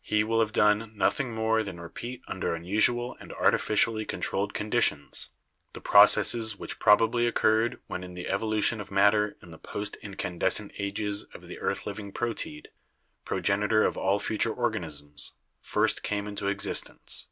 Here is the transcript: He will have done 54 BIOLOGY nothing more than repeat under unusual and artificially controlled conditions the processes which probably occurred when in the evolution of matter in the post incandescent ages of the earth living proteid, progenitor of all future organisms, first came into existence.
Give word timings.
He 0.00 0.22
will 0.22 0.38
have 0.38 0.52
done 0.52 0.74
54 0.78 0.84
BIOLOGY 0.90 0.96
nothing 1.00 1.34
more 1.34 1.62
than 1.64 1.80
repeat 1.80 2.22
under 2.28 2.54
unusual 2.54 3.16
and 3.18 3.32
artificially 3.32 4.04
controlled 4.04 4.54
conditions 4.54 5.30
the 5.72 5.80
processes 5.80 6.56
which 6.56 6.78
probably 6.78 7.26
occurred 7.26 7.80
when 7.88 8.04
in 8.04 8.14
the 8.14 8.28
evolution 8.28 8.80
of 8.80 8.92
matter 8.92 9.36
in 9.42 9.50
the 9.50 9.58
post 9.58 9.96
incandescent 10.00 10.70
ages 10.78 11.24
of 11.34 11.48
the 11.48 11.58
earth 11.58 11.84
living 11.84 12.12
proteid, 12.12 12.68
progenitor 13.24 13.82
of 13.82 13.96
all 13.96 14.20
future 14.20 14.54
organisms, 14.54 15.32
first 15.60 16.04
came 16.04 16.28
into 16.28 16.46
existence. 16.46 17.30